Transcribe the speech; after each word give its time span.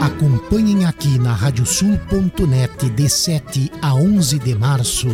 Acompanhem 0.00 0.84
aqui 0.84 1.18
na 1.18 1.34
radiosul.net 1.34 2.90
de 2.90 3.08
7 3.08 3.70
a 3.82 3.94
11 3.94 4.38
de 4.38 4.54
março, 4.54 5.08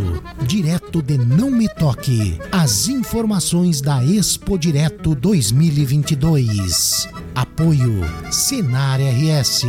direto 0.46 1.02
de 1.02 1.18
Não 1.18 1.50
Me 1.50 1.68
Toque, 1.68 2.38
as 2.52 2.88
informações 2.88 3.80
da 3.80 4.04
Expo 4.04 4.58
Direto 4.58 5.14
2022. 5.14 7.08
Apoio 7.34 8.00
Senar 8.30 9.00
RS. 9.00 9.64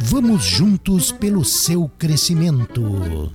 Vamos 0.00 0.44
juntos 0.44 1.12
pelo 1.12 1.44
seu 1.44 1.90
crescimento. 1.98 3.32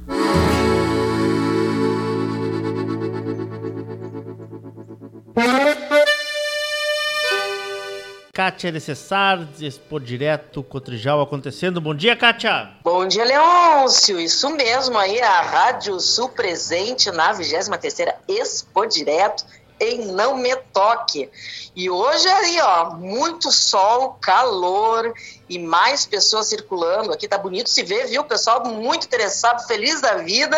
Kátia 8.46 8.72
Necessares, 8.72 9.60
Expo 9.60 10.00
Direto 10.00 10.62
Cotrijal 10.62 11.20
acontecendo. 11.20 11.82
Bom 11.82 11.96
dia, 11.96 12.16
Kátia! 12.16 12.74
Bom 12.84 13.08
dia, 13.08 13.26
Leôncio! 13.26 14.20
Isso 14.20 14.48
mesmo 14.52 14.96
aí, 15.00 15.20
a 15.20 15.42
Rádio 15.42 16.00
Sul 16.00 16.30
presente 16.30 17.10
na 17.10 17.34
23ª 17.34 18.14
Expo 18.28 18.86
Direto 18.86 19.44
em 19.80 20.12
Não 20.12 20.38
Me 20.38 20.56
Toque. 20.72 21.28
E 21.76 21.90
hoje 21.90 22.28
aí, 22.28 22.62
ó, 22.62 22.92
muito 22.92 23.52
sol, 23.52 24.16
calor 24.22 25.12
e 25.50 25.58
mais 25.58 26.06
pessoas 26.06 26.46
circulando. 26.46 27.12
Aqui 27.12 27.28
tá 27.28 27.40
bonito 27.40 27.68
se 27.68 27.82
ver, 27.82 28.06
viu? 28.06 28.24
Pessoal 28.26 28.64
muito 28.64 29.08
interessado, 29.08 29.66
feliz 29.66 30.02
da 30.02 30.18
vida 30.18 30.56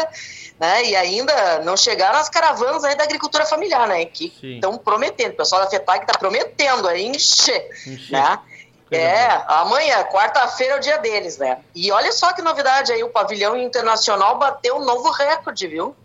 né? 0.59 0.85
E 0.85 0.95
ainda 0.95 1.59
não 1.59 1.77
chegaram 1.77 2.19
as 2.19 2.29
caravanas 2.29 2.83
aí 2.83 2.95
da 2.95 3.03
agricultura 3.03 3.45
familiar, 3.45 3.87
né? 3.87 4.05
Que 4.05 4.33
estão 4.41 4.77
prometendo. 4.77 5.33
O 5.33 5.37
pessoal 5.37 5.61
da 5.61 5.69
FEPAG 5.69 6.01
está 6.01 6.17
prometendo 6.17 6.87
aí 6.87 7.05
encher, 7.05 7.69
encher. 7.85 8.11
né? 8.11 8.39
É, 8.89 9.27
amanhã, 9.47 10.03
quarta-feira 10.05 10.75
é 10.75 10.77
o 10.77 10.79
dia 10.79 10.97
deles, 10.97 11.37
né? 11.37 11.59
E 11.75 11.91
olha 11.91 12.11
só 12.13 12.31
que 12.31 12.41
novidade 12.41 12.91
aí, 12.91 13.03
o 13.03 13.09
pavilhão 13.09 13.57
internacional 13.57 14.37
bateu 14.37 14.77
um 14.77 14.85
novo 14.85 15.11
recorde, 15.11 15.67
viu? 15.67 15.95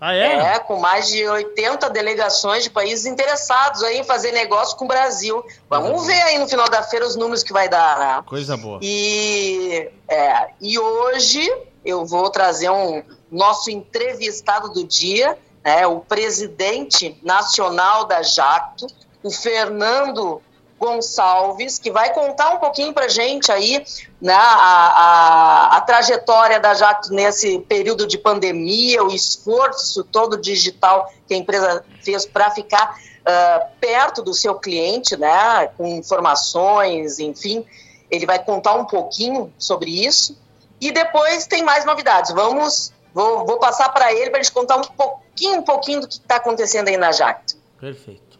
Ah, 0.00 0.14
é? 0.14 0.54
É, 0.54 0.58
com 0.60 0.78
mais 0.78 1.08
de 1.08 1.28
80 1.28 1.90
delegações 1.90 2.64
de 2.64 2.70
países 2.70 3.04
interessados 3.04 3.82
aí 3.82 3.98
em 3.98 4.04
fazer 4.04 4.32
negócio 4.32 4.74
com 4.78 4.86
o 4.86 4.88
Brasil. 4.88 5.44
Vamos 5.68 6.06
ver 6.06 6.22
aí 6.22 6.38
no 6.38 6.48
final 6.48 6.70
da 6.70 6.82
feira 6.82 7.06
os 7.06 7.16
números 7.16 7.42
que 7.42 7.52
vai 7.52 7.68
dar, 7.68 7.98
né? 7.98 8.22
Coisa 8.26 8.56
boa. 8.56 8.78
E, 8.80 9.90
é, 10.08 10.50
e 10.58 10.78
hoje 10.78 11.52
eu 11.84 12.04
vou 12.04 12.30
trazer 12.30 12.70
um, 12.70 13.02
nosso 13.30 13.70
entrevistado 13.70 14.70
do 14.70 14.84
dia, 14.84 15.38
né, 15.64 15.86
o 15.86 16.00
presidente 16.00 17.18
nacional 17.22 18.04
da 18.04 18.22
Jacto, 18.22 18.86
o 19.22 19.30
Fernando 19.30 20.42
Gonçalves, 20.78 21.78
que 21.78 21.90
vai 21.90 22.12
contar 22.14 22.54
um 22.54 22.58
pouquinho 22.58 22.94
para 22.94 23.06
gente 23.06 23.52
aí 23.52 23.84
né, 24.20 24.32
a, 24.32 24.38
a, 24.38 25.76
a, 25.76 25.80
trajetória 25.82 26.58
da 26.58 26.72
Jacto 26.72 27.12
nesse 27.12 27.58
período 27.60 28.06
de 28.06 28.16
pandemia, 28.16 29.04
o 29.04 29.12
esforço 29.12 30.02
todo 30.04 30.38
digital 30.38 31.12
que 31.28 31.34
a 31.34 31.36
empresa 31.36 31.84
fez 32.02 32.24
para 32.24 32.50
ficar 32.50 32.96
uh, 33.20 33.66
perto 33.78 34.22
do 34.22 34.32
seu 34.32 34.54
cliente, 34.54 35.18
né, 35.18 35.68
com 35.76 35.86
informações, 35.86 37.18
enfim. 37.18 37.64
Ele 38.10 38.24
vai 38.24 38.42
contar 38.42 38.74
um 38.74 38.86
pouquinho 38.86 39.52
sobre 39.58 40.04
isso. 40.06 40.34
E 40.80 40.90
depois 40.90 41.46
tem 41.46 41.62
mais 41.62 41.84
novidades. 41.84 42.32
Vamos 42.32 42.92
Vou, 43.12 43.44
vou 43.44 43.58
passar 43.58 43.88
para 43.88 44.12
ele 44.12 44.30
para 44.30 44.38
a 44.38 44.42
gente 44.42 44.52
contar 44.52 44.76
um 44.76 44.82
pouquinho, 44.82 45.58
um 45.58 45.62
pouquinho 45.62 46.00
do 46.00 46.08
que 46.08 46.14
está 46.14 46.36
acontecendo 46.36 46.88
aí 46.88 46.96
na 46.96 47.12
Jacto. 47.12 47.56
Perfeito. 47.78 48.38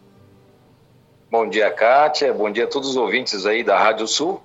Bom 1.29 1.47
dia, 1.47 1.69
Kátia. 1.71 2.33
Bom 2.33 2.49
dia 2.51 2.65
a 2.65 2.67
todos 2.67 2.89
os 2.89 2.95
ouvintes 2.95 3.45
aí 3.45 3.63
da 3.63 3.77
Rádio 3.77 4.07
Sul. 4.07 4.41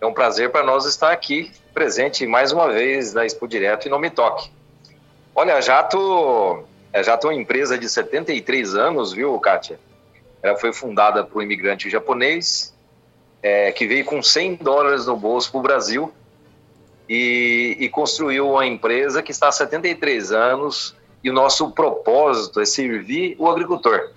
É 0.00 0.06
um 0.06 0.12
prazer 0.12 0.50
para 0.50 0.62
nós 0.62 0.84
estar 0.84 1.10
aqui, 1.10 1.52
presente 1.72 2.26
mais 2.26 2.52
uma 2.52 2.70
vez 2.70 3.14
na 3.14 3.24
Expo 3.24 3.48
Direto 3.48 3.86
e 3.86 3.90
Não 3.90 3.98
Me 3.98 4.10
Toque. 4.10 4.50
Olha, 5.34 5.56
a 5.56 5.60
Jato, 5.60 6.64
a 6.92 7.02
Jato 7.02 7.28
é 7.28 7.30
uma 7.30 7.40
empresa 7.40 7.78
de 7.78 7.88
73 7.88 8.74
anos, 8.74 9.12
viu, 9.12 9.38
Kátia? 9.40 9.80
Ela 10.42 10.56
foi 10.56 10.72
fundada 10.72 11.24
por 11.24 11.38
um 11.38 11.42
imigrante 11.42 11.88
japonês 11.88 12.74
é, 13.42 13.72
que 13.72 13.86
veio 13.86 14.04
com 14.04 14.22
100 14.22 14.56
dólares 14.56 15.06
no 15.06 15.16
bolso 15.16 15.50
para 15.50 15.58
o 15.58 15.62
Brasil 15.62 16.12
e, 17.08 17.76
e 17.80 17.88
construiu 17.88 18.50
uma 18.50 18.66
empresa 18.66 19.22
que 19.22 19.30
está 19.30 19.48
há 19.48 19.52
73 19.52 20.32
anos 20.32 20.96
e 21.22 21.30
o 21.30 21.32
nosso 21.32 21.70
propósito 21.70 22.60
é 22.60 22.64
servir 22.66 23.36
o 23.38 23.48
agricultor. 23.48 24.12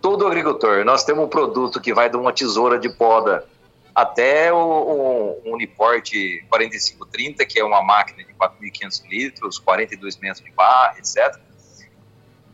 Todo 0.00 0.26
agricultor. 0.26 0.84
Nós 0.84 1.04
temos 1.04 1.24
um 1.24 1.28
produto 1.28 1.80
que 1.80 1.92
vai 1.92 2.08
de 2.08 2.16
uma 2.16 2.32
tesoura 2.32 2.78
de 2.78 2.88
poda 2.88 3.46
até 3.94 4.52
o, 4.52 5.38
um 5.44 5.52
Uniporte 5.52 6.44
4530, 6.48 7.44
que 7.44 7.60
é 7.60 7.64
uma 7.64 7.82
máquina 7.82 8.24
de 8.24 8.32
4.500 8.32 9.08
litros, 9.08 9.58
42 9.58 10.16
metros 10.16 10.42
de 10.42 10.50
barra, 10.52 10.96
etc. 10.98 11.38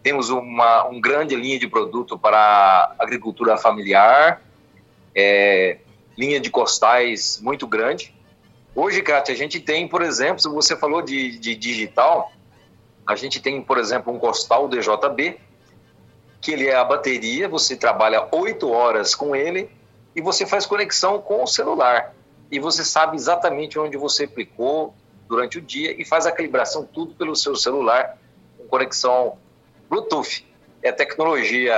Temos 0.03 0.31
uma 0.31 0.89
um 0.89 1.01
grande 1.01 1.37
linha 1.37 1.59
de 1.59 1.69
produto 1.69 2.19
para 2.19 2.95
agricultura 2.99 3.57
familiar, 3.57 4.43
é, 5.15 5.79
linha 6.17 6.41
de 6.41 6.51
costais 6.51 7.41
muito 7.41 7.67
grande, 7.67 8.16
Hoje, 8.79 9.01
Kátia, 9.01 9.35
a 9.35 9.39
gente 9.39 9.59
tem, 9.59 9.89
por 9.89 10.03
exemplo, 10.03 10.39
se 10.39 10.49
você 10.51 10.77
falou 10.77 11.01
de, 11.01 11.39
de 11.39 11.55
digital, 11.55 12.31
a 13.07 13.17
gente 13.17 13.41
tem, 13.41 13.63
por 13.63 13.79
exemplo, 13.79 14.13
um 14.13 14.19
Costal 14.19 14.69
DJB, 14.69 15.41
que 16.43 16.53
ele 16.53 16.69
é 16.69 16.77
a 16.77 16.85
bateria, 16.85 17.49
você 17.49 17.75
trabalha 17.75 18.29
oito 18.33 18.71
horas 18.71 19.15
com 19.15 19.35
ele 19.35 19.71
e 20.15 20.21
você 20.21 20.45
faz 20.45 20.67
conexão 20.67 21.23
com 21.23 21.43
o 21.43 21.47
celular. 21.47 22.15
E 22.53 22.61
você 22.61 22.85
sabe 22.85 23.17
exatamente 23.17 23.79
onde 23.79 23.97
você 23.97 24.25
aplicou 24.25 24.95
durante 25.27 25.57
o 25.57 25.63
dia 25.63 25.99
e 25.99 26.05
faz 26.05 26.27
a 26.27 26.31
calibração 26.31 26.85
tudo 26.85 27.15
pelo 27.15 27.35
seu 27.35 27.57
celular, 27.57 28.19
com 28.59 28.69
conexão 28.69 29.39
Bluetooth. 29.89 30.45
É 30.83 30.93
tecnologia 30.93 31.75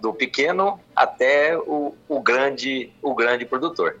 do 0.00 0.14
pequeno 0.14 0.78
até 0.94 1.58
o, 1.58 1.92
o 2.08 2.20
grande, 2.20 2.92
o 3.02 3.16
grande 3.16 3.44
produtor. 3.44 3.98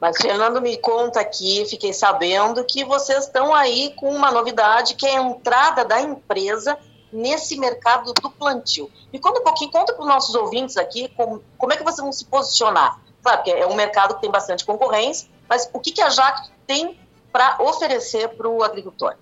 Mas 0.00 0.16
Fernando 0.16 0.62
me 0.62 0.78
conta 0.78 1.20
aqui, 1.20 1.66
fiquei 1.66 1.92
sabendo 1.92 2.64
que 2.64 2.84
vocês 2.84 3.24
estão 3.24 3.54
aí 3.54 3.92
com 3.96 4.08
uma 4.08 4.30
novidade 4.30 4.94
que 4.94 5.06
é 5.06 5.18
a 5.18 5.22
entrada 5.22 5.84
da 5.84 6.00
empresa 6.00 6.78
nesse 7.12 7.58
mercado 7.58 8.14
do 8.14 8.30
plantio. 8.30 8.90
Me 9.12 9.18
conta 9.18 9.40
um 9.40 9.44
pouquinho, 9.44 9.70
conta 9.70 9.92
para 9.92 10.02
os 10.02 10.08
nossos 10.08 10.34
ouvintes 10.34 10.78
aqui 10.78 11.08
como, 11.16 11.42
como 11.58 11.72
é 11.72 11.76
que 11.76 11.82
vocês 11.82 12.00
vão 12.00 12.12
se 12.12 12.24
posicionar. 12.24 12.98
Claro 13.22 13.42
que 13.42 13.50
é 13.50 13.66
um 13.66 13.74
mercado 13.74 14.14
que 14.14 14.22
tem 14.22 14.30
bastante 14.30 14.64
concorrência, 14.64 15.28
mas 15.46 15.68
o 15.72 15.78
que, 15.78 15.92
que 15.92 16.00
a 16.00 16.08
Jacto 16.08 16.50
tem 16.66 16.98
para 17.30 17.56
oferecer 17.60 18.28
para 18.28 18.48
o 18.48 18.62
agricultor? 18.62 19.16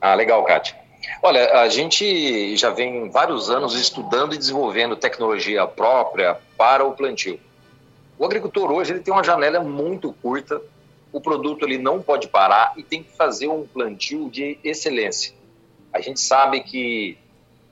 Ah, 0.00 0.14
legal, 0.14 0.42
Kátia. 0.44 0.80
Olha, 1.22 1.60
a 1.60 1.68
gente 1.68 2.56
já 2.56 2.70
vem 2.70 3.10
vários 3.10 3.50
anos 3.50 3.74
estudando 3.74 4.34
e 4.34 4.38
desenvolvendo 4.38 4.96
tecnologia 4.96 5.66
própria 5.66 6.38
para 6.56 6.84
o 6.84 6.92
plantio. 6.92 7.38
O 8.22 8.24
agricultor 8.24 8.70
hoje 8.70 8.92
ele 8.92 9.00
tem 9.00 9.12
uma 9.12 9.24
janela 9.24 9.58
muito 9.58 10.12
curta, 10.22 10.62
o 11.12 11.20
produto 11.20 11.64
ele 11.64 11.76
não 11.76 12.00
pode 12.00 12.28
parar 12.28 12.72
e 12.76 12.82
tem 12.84 13.02
que 13.02 13.10
fazer 13.16 13.48
um 13.48 13.66
plantio 13.66 14.30
de 14.30 14.60
excelência. 14.62 15.34
A 15.92 16.00
gente 16.00 16.20
sabe 16.20 16.60
que 16.60 17.18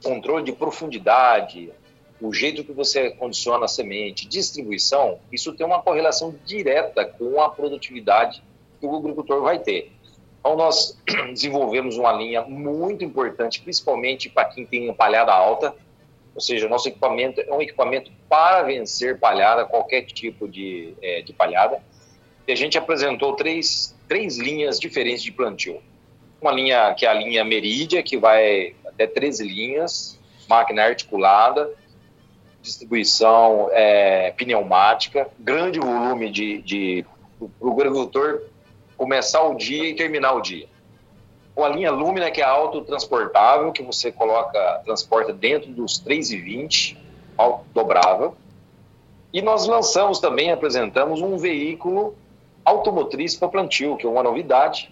controle 0.03 0.43
de 0.43 0.51
profundidade, 0.51 1.73
o 2.21 2.35
jeito 2.35 2.65
que 2.65 2.73
você 2.73 3.11
condiciona 3.11 3.67
a 3.67 3.69
semente, 3.69 4.27
distribuição, 4.27 5.21
isso 5.31 5.53
tem 5.53 5.65
uma 5.65 5.83
correlação 5.83 6.35
direta 6.45 7.05
com 7.05 7.41
a 7.41 7.49
produtividade 7.49 8.43
que 8.81 8.87
o 8.87 8.97
agricultor 8.97 9.43
vai 9.43 9.61
ter. 9.61 9.93
Então, 10.41 10.57
nós 10.57 10.99
desenvolvemos 11.31 11.97
uma 11.97 12.13
linha 12.13 12.43
muito 12.43 13.05
importante, 13.05 13.61
principalmente 13.61 14.29
para 14.29 14.47
quem 14.47 14.67
tem 14.67 14.93
palhada 14.93 15.33
alta, 15.33 15.77
ou 16.35 16.41
seja, 16.41 16.69
nosso 16.69 16.89
equipamento 16.89 17.41
é 17.41 17.53
um 17.53 17.61
equipamento 17.61 18.11
para 18.29 18.63
vencer 18.63 19.19
palhada, 19.19 19.65
qualquer 19.65 20.03
tipo 20.03 20.49
de, 20.49 20.95
é, 21.03 21.23
de 21.23 21.33
palhada. 21.33 21.83
E 22.47 22.53
a 22.53 22.57
gente 22.57 22.79
apresentou 22.79 23.35
três, 23.35 23.97
três 24.09 24.39
linhas 24.39 24.79
diferentes 24.79 25.23
de 25.23 25.33
plantio. 25.33 25.83
Uma 26.41 26.53
linha 26.53 26.95
que 26.95 27.05
é 27.05 27.09
a 27.09 27.15
linha 27.15 27.45
Meridia, 27.45 28.03
que 28.03 28.17
vai 28.17 28.75
até 28.87 29.07
13 29.07 29.47
linhas, 29.47 30.19
máquina 30.49 30.85
articulada, 30.85 31.71
distribuição 32.63 33.69
é, 33.73 34.33
pneumática, 34.33 35.29
grande 35.39 35.79
volume 35.79 36.31
de, 36.31 36.63
de 36.63 37.05
para 37.39 37.69
o 37.69 37.73
agricultor 37.73 38.43
começar 38.97 39.43
o 39.43 39.55
dia 39.55 39.89
e 39.89 39.95
terminar 39.95 40.35
o 40.35 40.41
dia 40.41 40.69
com 41.61 41.65
a 41.67 41.69
linha 41.69 41.91
Lumina, 41.91 42.31
que 42.31 42.41
é 42.41 42.45
autotransportável, 42.45 43.71
que 43.71 43.83
você 43.83 44.11
coloca, 44.11 44.81
transporta 44.83 45.31
dentro 45.31 45.71
dos 45.71 46.03
3,20, 46.03 46.97
dobrável. 47.75 48.35
E 49.31 49.43
nós 49.43 49.67
lançamos 49.67 50.21
também, 50.21 50.51
apresentamos 50.51 51.21
um 51.21 51.37
veículo 51.37 52.17
automotriz 52.65 53.37
para 53.37 53.47
plantio, 53.49 53.99
que 53.99 54.07
é 54.07 54.09
uma 54.09 54.23
novidade. 54.23 54.91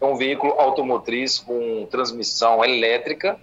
É 0.00 0.04
um 0.06 0.16
veículo 0.16 0.54
automotriz 0.54 1.40
com 1.40 1.86
transmissão 1.90 2.64
elétrica, 2.64 3.38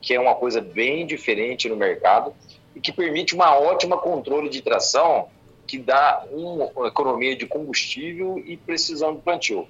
que 0.00 0.14
é 0.14 0.20
uma 0.20 0.36
coisa 0.36 0.60
bem 0.60 1.04
diferente 1.04 1.68
no 1.68 1.74
mercado. 1.74 2.32
e 2.72 2.80
que 2.80 2.92
permite 2.92 3.34
uma 3.34 3.58
ótima 3.58 3.96
controle 3.96 4.48
de 4.48 4.62
tração 4.62 5.28
que 5.66 5.76
dá 5.76 6.24
uma 6.30 6.86
economia 6.86 7.34
de 7.34 7.46
combustível 7.46 8.40
e 8.46 8.56
precisão 8.56 9.16
de 9.16 9.22
plantio. 9.22 9.66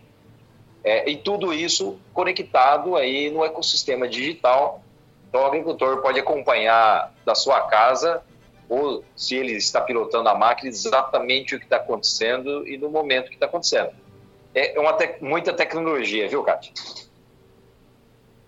É, 0.86 1.10
e 1.10 1.16
tudo 1.16 1.52
isso 1.52 1.98
conectado 2.14 2.94
aí 2.94 3.28
no 3.28 3.44
ecossistema 3.44 4.06
digital. 4.06 4.80
Então, 5.28 5.42
o 5.42 5.46
agricultor 5.46 6.00
pode 6.00 6.20
acompanhar 6.20 7.12
da 7.24 7.34
sua 7.34 7.62
casa 7.62 8.22
ou 8.68 9.02
se 9.16 9.34
ele 9.34 9.54
está 9.54 9.80
pilotando 9.80 10.28
a 10.28 10.34
máquina 10.36 10.68
exatamente 10.68 11.56
o 11.56 11.58
que 11.58 11.64
está 11.64 11.78
acontecendo 11.78 12.66
e 12.68 12.78
no 12.78 12.88
momento 12.88 13.30
que 13.30 13.34
está 13.34 13.46
acontecendo. 13.46 13.90
É 14.54 14.78
uma 14.78 14.92
te 14.92 15.16
muita 15.20 15.52
tecnologia, 15.52 16.28
viu, 16.28 16.44
Kátia? 16.44 16.72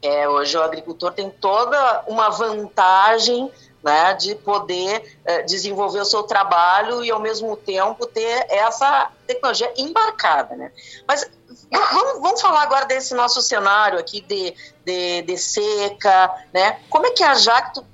É, 0.01 0.29
hoje 0.29 0.57
o 0.57 0.63
agricultor 0.63 1.13
tem 1.13 1.29
toda 1.29 2.05
uma 2.07 2.29
vantagem 2.31 3.51
né, 3.83 4.15
de 4.15 4.37
poder 4.37 5.19
é, 5.25 5.43
desenvolver 5.43 6.01
o 6.01 6.05
seu 6.05 6.23
trabalho 6.23 7.05
e, 7.05 7.11
ao 7.11 7.19
mesmo 7.19 7.57
tempo, 7.57 8.07
ter 8.07 8.47
essa 8.49 9.11
tecnologia 9.27 9.73
embarcada. 9.77 10.55
Né? 10.55 10.73
Mas 11.07 11.29
vamos, 11.71 12.21
vamos 12.21 12.41
falar 12.41 12.63
agora 12.63 12.87
desse 12.87 13.15
nosso 13.15 13.41
cenário 13.43 13.99
aqui 13.99 14.21
de, 14.21 14.55
de, 14.85 15.23
de 15.23 15.37
seca. 15.37 16.35
Né? 16.53 16.81
Como 16.89 17.07
é 17.07 17.11
que 17.11 17.23
a 17.23 17.35
Jacto 17.35 17.85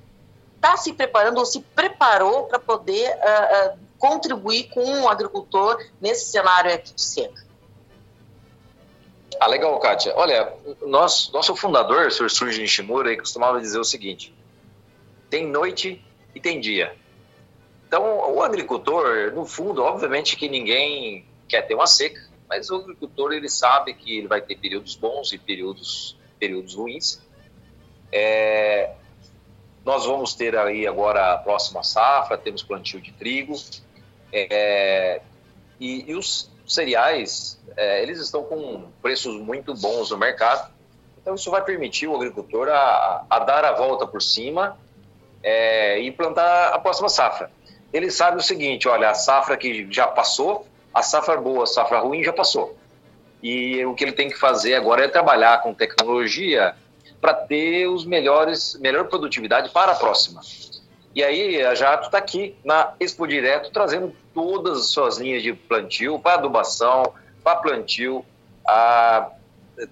está 0.56 0.76
se 0.76 0.92
preparando 0.92 1.38
ou 1.38 1.46
se 1.46 1.60
preparou 1.60 2.44
para 2.44 2.58
poder 2.58 3.10
uh, 3.10 3.74
uh, 3.74 3.78
contribuir 3.98 4.70
com 4.70 5.02
o 5.02 5.08
agricultor 5.08 5.78
nesse 6.00 6.30
cenário 6.30 6.72
aqui 6.72 6.94
de 6.94 7.02
seca? 7.02 7.44
Ah, 9.40 9.46
legal, 9.46 9.78
Kátia. 9.78 10.14
Olha, 10.16 10.52
nosso, 10.82 11.32
nosso 11.32 11.56
fundador, 11.56 12.06
o 12.06 12.10
Sr. 12.10 12.30
Surge 12.30 12.60
Nishimura, 12.60 13.08
ele 13.08 13.20
costumava 13.20 13.60
dizer 13.60 13.78
o 13.78 13.84
seguinte: 13.84 14.32
tem 15.28 15.46
noite 15.46 16.02
e 16.34 16.40
tem 16.40 16.60
dia. 16.60 16.96
Então, 17.86 18.32
o 18.32 18.42
agricultor, 18.42 19.32
no 19.34 19.44
fundo, 19.44 19.82
obviamente 19.82 20.36
que 20.36 20.48
ninguém 20.48 21.26
quer 21.48 21.62
ter 21.62 21.74
uma 21.74 21.86
seca, 21.86 22.20
mas 22.48 22.70
o 22.70 22.76
agricultor 22.76 23.32
ele 23.32 23.48
sabe 23.48 23.94
que 23.94 24.18
ele 24.18 24.28
vai 24.28 24.40
ter 24.40 24.56
períodos 24.56 24.94
bons 24.94 25.32
e 25.32 25.38
períodos, 25.38 26.16
períodos 26.38 26.74
ruins. 26.74 27.20
É, 28.12 28.94
nós 29.84 30.06
vamos 30.06 30.34
ter 30.34 30.56
aí 30.56 30.86
agora 30.86 31.34
a 31.34 31.38
próxima 31.38 31.82
safra, 31.82 32.38
temos 32.38 32.62
plantio 32.62 33.00
de 33.00 33.12
trigo, 33.12 33.54
é, 34.32 35.20
e, 35.78 36.10
e, 36.10 36.14
os 36.14 36.50
cereais, 36.66 37.60
é, 37.76 38.02
eles 38.02 38.18
estão 38.18 38.42
com 38.44 38.88
preços 39.02 39.36
muito 39.40 39.74
bons 39.74 40.10
no 40.10 40.16
mercado, 40.16 40.72
então 41.20 41.34
isso 41.34 41.50
vai 41.50 41.62
permitir 41.62 42.06
o 42.06 42.16
agricultor 42.16 42.68
a, 42.68 43.24
a 43.28 43.38
dar 43.40 43.64
a 43.64 43.72
volta 43.72 44.06
por 44.06 44.22
cima 44.22 44.78
é, 45.42 45.98
e 45.98 46.10
plantar 46.10 46.72
a 46.72 46.78
próxima 46.78 47.08
safra. 47.08 47.50
Ele 47.92 48.10
sabe 48.10 48.38
o 48.38 48.42
seguinte, 48.42 48.88
olha, 48.88 49.10
a 49.10 49.14
safra 49.14 49.56
que 49.56 49.86
já 49.92 50.06
passou, 50.06 50.66
a 50.94 51.02
safra 51.02 51.36
boa, 51.36 51.64
a 51.64 51.66
safra 51.66 51.98
ruim 52.00 52.22
já 52.22 52.32
passou. 52.32 52.76
E 53.42 53.84
o 53.84 53.94
que 53.94 54.04
ele 54.04 54.12
tem 54.12 54.28
que 54.28 54.38
fazer 54.38 54.74
agora 54.74 55.04
é 55.04 55.08
trabalhar 55.08 55.60
com 55.62 55.74
tecnologia 55.74 56.74
para 57.20 57.34
ter 57.34 57.86
os 57.86 58.04
melhores, 58.04 58.78
melhor 58.80 59.06
produtividade 59.08 59.70
para 59.70 59.92
a 59.92 59.94
próxima. 59.94 60.40
E 61.14 61.22
aí 61.22 61.62
a 61.62 61.74
Jato 61.74 62.06
está 62.06 62.18
aqui 62.18 62.56
na 62.64 62.94
Expo 62.98 63.26
Direto 63.26 63.70
trazendo 63.70 64.14
todas 64.32 64.78
as 64.78 64.86
suas 64.86 65.18
linhas 65.18 65.42
de 65.42 65.52
plantio, 65.52 66.18
para 66.18 66.34
adubação, 66.34 67.12
para 67.42 67.56
plantio, 67.56 68.24
a, 68.66 69.30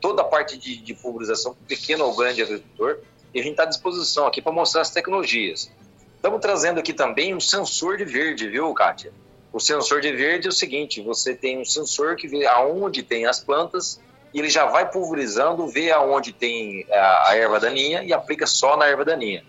toda 0.00 0.22
a 0.22 0.24
parte 0.24 0.56
de, 0.56 0.76
de 0.78 0.94
pulverização, 0.94 1.54
pequeno 1.68 2.04
ou 2.04 2.16
grande 2.16 2.42
agricultor 2.42 2.98
e 3.34 3.40
a 3.40 3.42
gente 3.42 3.52
está 3.52 3.62
à 3.62 3.66
disposição 3.66 4.26
aqui 4.26 4.42
para 4.42 4.52
mostrar 4.52 4.82
as 4.82 4.90
tecnologias. 4.90 5.70
Estamos 6.16 6.40
trazendo 6.40 6.78
aqui 6.78 6.92
também 6.92 7.34
um 7.34 7.40
sensor 7.40 7.96
de 7.96 8.04
verde, 8.04 8.48
viu, 8.48 8.72
Kátia? 8.74 9.12
O 9.52 9.60
sensor 9.60 10.00
de 10.00 10.12
verde 10.12 10.46
é 10.46 10.50
o 10.50 10.52
seguinte: 10.52 11.02
você 11.02 11.34
tem 11.34 11.60
um 11.60 11.64
sensor 11.64 12.16
que 12.16 12.26
vê 12.26 12.46
aonde 12.46 13.02
tem 13.02 13.26
as 13.26 13.38
plantas 13.40 14.00
e 14.32 14.38
ele 14.38 14.48
já 14.48 14.64
vai 14.64 14.90
pulverizando, 14.90 15.66
vê 15.68 15.90
aonde 15.90 16.32
tem 16.32 16.86
a, 16.90 17.30
a 17.30 17.36
erva 17.36 17.60
daninha 17.60 18.02
e 18.02 18.12
aplica 18.12 18.46
só 18.46 18.76
na 18.76 18.86
erva 18.86 19.04
daninha. 19.04 19.44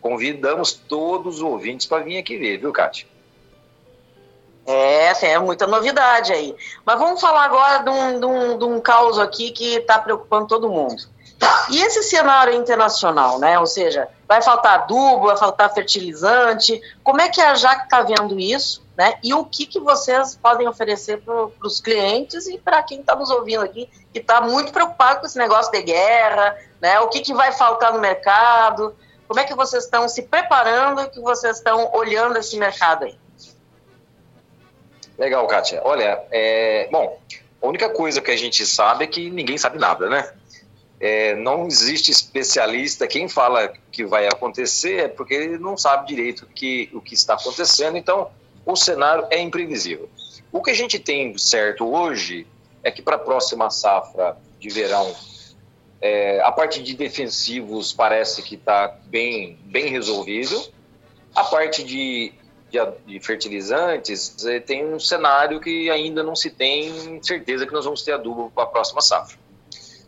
Convidamos 0.00 0.72
todos 0.72 1.36
os 1.36 1.42
ouvintes 1.42 1.86
para 1.86 2.02
vir 2.02 2.18
aqui 2.18 2.36
ver, 2.36 2.58
viu, 2.58 2.72
Kátia? 2.72 3.06
É, 4.66 5.26
é 5.26 5.38
muita 5.38 5.66
novidade 5.66 6.32
aí. 6.32 6.54
Mas 6.84 6.98
vamos 6.98 7.20
falar 7.20 7.44
agora 7.44 7.78
de 7.82 7.90
um, 7.90 8.20
de 8.20 8.26
um, 8.26 8.58
de 8.58 8.64
um 8.64 8.80
caos 8.80 9.18
aqui 9.18 9.50
que 9.50 9.76
está 9.76 9.98
preocupando 9.98 10.46
todo 10.46 10.68
mundo. 10.68 11.02
E 11.70 11.80
esse 11.80 12.02
cenário 12.02 12.54
internacional, 12.54 13.38
né? 13.38 13.58
Ou 13.58 13.66
seja, 13.66 14.08
vai 14.28 14.42
faltar 14.42 14.80
adubo, 14.80 15.26
vai 15.26 15.36
faltar 15.36 15.72
fertilizante. 15.72 16.80
Como 17.02 17.20
é 17.20 17.28
que 17.28 17.40
a 17.40 17.54
JAC 17.54 17.84
está 17.84 18.02
vendo 18.02 18.38
isso? 18.38 18.82
Né? 18.96 19.14
E 19.22 19.32
o 19.32 19.44
que, 19.44 19.66
que 19.66 19.80
vocês 19.80 20.36
podem 20.36 20.68
oferecer 20.68 21.22
para 21.22 21.48
os 21.64 21.80
clientes 21.80 22.46
e 22.46 22.58
para 22.58 22.82
quem 22.82 23.00
está 23.00 23.16
nos 23.16 23.30
ouvindo 23.30 23.64
aqui, 23.64 23.88
que 24.12 24.18
está 24.18 24.40
muito 24.40 24.72
preocupado 24.72 25.20
com 25.20 25.26
esse 25.26 25.38
negócio 25.38 25.72
de 25.72 25.82
guerra, 25.82 26.56
né? 26.80 27.00
O 27.00 27.08
que, 27.08 27.20
que 27.20 27.32
vai 27.32 27.52
faltar 27.52 27.92
no 27.92 27.98
mercado? 27.98 28.94
Como 29.26 29.40
é 29.40 29.44
que 29.44 29.54
vocês 29.54 29.84
estão 29.84 30.06
se 30.08 30.22
preparando 30.22 31.00
e 31.00 31.08
que 31.08 31.20
vocês 31.20 31.56
estão 31.56 31.90
olhando 31.94 32.36
esse 32.36 32.56
mercado 32.58 33.04
aí? 33.04 33.18
Legal, 35.16 35.46
Kátia. 35.46 35.80
Olha, 35.84 36.22
é, 36.30 36.88
bom, 36.92 37.18
a 37.62 37.66
única 37.66 37.88
coisa 37.88 38.20
que 38.20 38.30
a 38.30 38.36
gente 38.36 38.66
sabe 38.66 39.04
é 39.04 39.06
que 39.06 39.30
ninguém 39.30 39.56
sabe 39.56 39.78
nada, 39.78 40.08
né? 40.10 40.32
É, 41.02 41.34
não 41.34 41.66
existe 41.66 42.12
especialista. 42.12 43.08
Quem 43.08 43.28
fala 43.28 43.72
que 43.90 44.04
vai 44.06 44.28
acontecer 44.28 45.00
é 45.00 45.08
porque 45.08 45.34
ele 45.34 45.58
não 45.58 45.76
sabe 45.76 46.06
direito 46.06 46.46
que, 46.54 46.88
o 46.92 47.00
que 47.00 47.14
está 47.14 47.34
acontecendo. 47.34 47.98
Então, 47.98 48.30
o 48.64 48.76
cenário 48.76 49.26
é 49.28 49.40
imprevisível. 49.40 50.08
O 50.52 50.62
que 50.62 50.70
a 50.70 50.74
gente 50.74 51.00
tem 51.00 51.36
certo 51.36 51.92
hoje 51.92 52.46
é 52.84 52.90
que 52.92 53.02
para 53.02 53.16
a 53.16 53.18
próxima 53.18 53.68
safra 53.68 54.36
de 54.60 54.68
verão, 54.68 55.12
é, 56.00 56.40
a 56.40 56.52
parte 56.52 56.80
de 56.80 56.94
defensivos 56.94 57.92
parece 57.92 58.40
que 58.40 58.54
está 58.54 58.96
bem, 59.06 59.58
bem 59.64 59.88
resolvido. 59.88 60.72
A 61.34 61.42
parte 61.42 61.82
de, 61.82 62.32
de, 62.70 62.78
de 63.06 63.18
fertilizantes 63.18 64.44
é, 64.46 64.60
tem 64.60 64.86
um 64.86 65.00
cenário 65.00 65.58
que 65.58 65.90
ainda 65.90 66.22
não 66.22 66.36
se 66.36 66.48
tem 66.48 67.20
certeza 67.24 67.66
que 67.66 67.72
nós 67.72 67.84
vamos 67.84 68.04
ter 68.04 68.12
adubo 68.12 68.52
para 68.54 68.62
a 68.62 68.66
próxima 68.68 69.00
safra. 69.00 69.41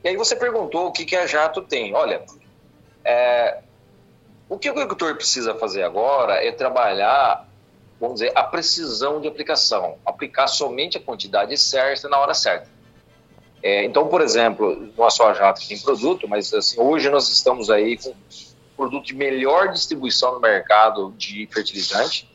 E 0.04 0.08
aí 0.08 0.16
você 0.16 0.36
perguntou 0.36 0.88
o 0.88 0.92
que, 0.92 1.06
que 1.06 1.16
a 1.16 1.26
Jato 1.26 1.62
tem. 1.62 1.94
Olha, 1.94 2.22
é, 3.02 3.60
o 4.48 4.58
que 4.58 4.68
o 4.68 4.72
agricultor 4.72 5.16
precisa 5.16 5.54
fazer 5.54 5.82
agora 5.82 6.44
é 6.44 6.52
trabalhar, 6.52 7.48
vamos 7.98 8.20
dizer, 8.20 8.32
a 8.34 8.42
precisão 8.42 9.18
de 9.18 9.26
aplicação, 9.26 9.96
aplicar 10.04 10.46
somente 10.46 10.98
a 10.98 11.00
quantidade 11.00 11.56
certa 11.56 12.06
na 12.06 12.18
hora 12.18 12.34
certa. 12.34 12.68
É, 13.62 13.82
então, 13.82 14.06
por 14.08 14.20
exemplo, 14.20 14.92
não 14.94 15.06
é 15.06 15.10
só 15.10 15.30
a 15.30 15.32
Jato 15.32 15.62
que 15.62 15.68
tem 15.68 15.78
produto, 15.78 16.28
mas 16.28 16.52
assim, 16.52 16.78
hoje 16.78 17.08
nós 17.08 17.30
estamos 17.30 17.70
aí 17.70 17.96
com 17.96 18.14
produto 18.76 19.06
de 19.06 19.14
melhor 19.14 19.68
distribuição 19.72 20.34
no 20.34 20.40
mercado 20.40 21.14
de 21.16 21.48
fertilizante, 21.50 22.28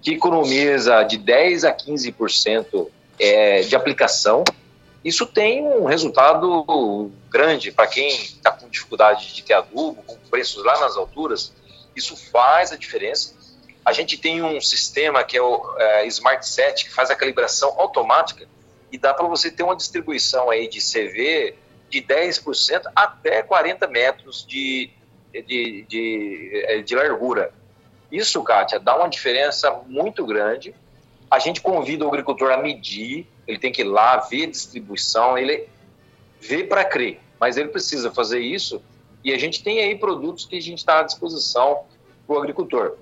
que 0.00 0.12
economiza 0.12 1.02
de 1.02 1.16
10 1.16 1.64
a 1.64 1.74
15% 1.74 2.86
é, 3.18 3.62
de 3.62 3.74
aplicação 3.74 4.44
isso 5.04 5.26
tem 5.26 5.66
um 5.66 5.84
resultado 5.84 7.10
grande 7.28 7.72
para 7.72 7.86
quem 7.86 8.08
está 8.08 8.52
com 8.52 8.68
dificuldade 8.68 9.34
de 9.34 9.42
ter 9.42 9.54
adubo, 9.54 10.02
com 10.02 10.16
preços 10.30 10.64
lá 10.64 10.78
nas 10.80 10.96
alturas. 10.96 11.52
Isso 11.96 12.16
faz 12.16 12.72
a 12.72 12.76
diferença. 12.76 13.34
A 13.84 13.92
gente 13.92 14.16
tem 14.16 14.42
um 14.42 14.60
sistema 14.60 15.24
que 15.24 15.36
é 15.36 15.42
o 15.42 15.74
é, 15.76 16.06
Smart 16.06 16.46
Set, 16.46 16.84
que 16.84 16.92
faz 16.92 17.10
a 17.10 17.16
calibração 17.16 17.74
automática 17.80 18.46
e 18.92 18.98
dá 18.98 19.12
para 19.12 19.26
você 19.26 19.50
ter 19.50 19.64
uma 19.64 19.74
distribuição 19.74 20.50
aí 20.50 20.68
de 20.68 20.78
CV 20.78 21.56
de 21.90 22.00
10% 22.00 22.82
até 22.94 23.42
40 23.42 23.88
metros 23.88 24.46
de, 24.46 24.88
de, 25.32 25.84
de, 25.88 26.64
é, 26.68 26.80
de 26.80 26.94
largura. 26.94 27.52
Isso, 28.10 28.42
Kátia, 28.44 28.78
dá 28.78 28.96
uma 28.96 29.08
diferença 29.08 29.70
muito 29.86 30.24
grande. 30.24 30.74
A 31.32 31.38
gente 31.38 31.62
convida 31.62 32.04
o 32.04 32.08
agricultor 32.08 32.52
a 32.52 32.58
medir 32.58 33.26
ele 33.46 33.58
tem 33.58 33.72
que 33.72 33.82
ir 33.82 33.84
lá 33.84 34.16
ver 34.18 34.44
a 34.44 34.50
distribuição, 34.50 35.36
ele 35.36 35.68
vê 36.40 36.64
para 36.64 36.84
crer, 36.84 37.20
mas 37.38 37.56
ele 37.56 37.68
precisa 37.68 38.10
fazer 38.10 38.40
isso 38.40 38.82
e 39.24 39.32
a 39.32 39.38
gente 39.38 39.62
tem 39.62 39.80
aí 39.80 39.96
produtos 39.96 40.44
que 40.44 40.56
a 40.56 40.62
gente 40.62 40.78
está 40.78 41.00
à 41.00 41.02
disposição 41.02 41.84
para 42.26 42.36
o 42.36 42.38
agricultor. 42.38 42.96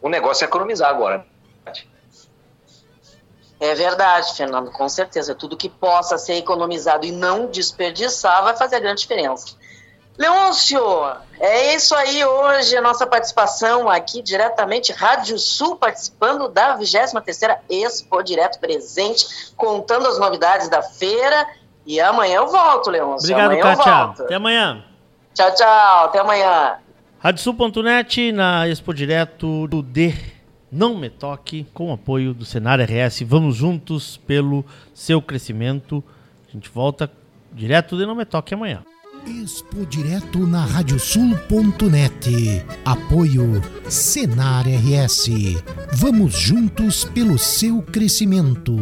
O 0.00 0.08
negócio 0.08 0.44
é 0.44 0.48
economizar 0.48 0.90
agora. 0.90 1.26
É 3.60 3.74
verdade, 3.76 4.34
Fernando, 4.34 4.72
com 4.72 4.88
certeza. 4.88 5.36
Tudo 5.36 5.56
que 5.56 5.68
possa 5.68 6.18
ser 6.18 6.34
economizado 6.34 7.06
e 7.06 7.12
não 7.12 7.46
desperdiçar 7.46 8.42
vai 8.42 8.56
fazer 8.56 8.76
a 8.76 8.80
grande 8.80 9.02
diferença. 9.02 9.56
Leôncio, 10.18 10.80
é 11.40 11.74
isso 11.74 11.94
aí 11.94 12.24
hoje, 12.24 12.76
a 12.76 12.82
nossa 12.82 13.06
participação 13.06 13.88
aqui 13.88 14.22
diretamente, 14.22 14.92
Rádio 14.92 15.38
Sul, 15.38 15.76
participando 15.76 16.48
da 16.48 16.78
23ª 16.78 17.58
Expo 17.68 18.22
Direto 18.22 18.60
Presente, 18.60 19.26
contando 19.56 20.06
as 20.06 20.18
novidades 20.18 20.68
da 20.68 20.82
feira, 20.82 21.46
e 21.86 22.00
amanhã 22.00 22.36
eu 22.36 22.48
volto, 22.48 22.90
Leôncio. 22.90 23.34
Obrigado, 23.34 23.52
amanhã 23.52 23.76
Kátia. 23.76 24.24
Até 24.24 24.34
amanhã. 24.34 24.84
Tchau, 25.34 25.54
tchau. 25.54 26.04
Até 26.04 26.18
amanhã. 26.20 26.76
RádioSul.net, 27.18 28.32
na 28.32 28.68
Expo 28.68 28.92
Direto 28.92 29.66
do 29.66 29.82
D. 29.82 30.14
Não 30.70 30.96
Me 30.96 31.10
Toque, 31.10 31.66
com 31.74 31.92
apoio 31.92 32.32
do 32.32 32.44
Senar 32.44 32.80
RS. 32.80 33.22
Vamos 33.22 33.56
juntos 33.56 34.16
pelo 34.16 34.64
seu 34.94 35.20
crescimento. 35.20 36.02
A 36.48 36.52
gente 36.52 36.70
volta 36.70 37.10
direto 37.52 37.96
de 37.96 38.06
Não 38.06 38.14
Me 38.14 38.24
Toque 38.24 38.54
amanhã. 38.54 38.82
Expo 39.26 39.86
Direto 39.86 40.46
na 40.46 40.64
radiosul.net. 40.66 42.64
Apoio 42.84 43.62
Senar 43.88 44.64
RS. 44.66 45.30
Vamos 45.92 46.34
juntos 46.34 47.04
pelo 47.04 47.38
seu 47.38 47.80
crescimento. 47.82 48.74